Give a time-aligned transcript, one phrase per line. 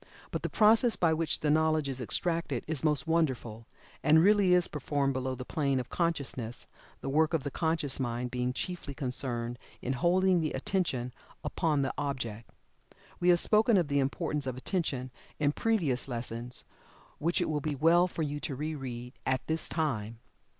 [0.31, 3.67] But the process by which the knowledge is extracted is most wonderful,
[4.01, 6.65] and really is performed below the plane of consciousness,
[7.01, 11.93] the work of the conscious mind being chiefly concerned in holding the Attention upon the
[11.99, 12.49] object.
[13.19, 16.65] We have spoken of the importance of Attention in previous lessons,
[17.19, 20.17] which it will be well for you to re read, at this time.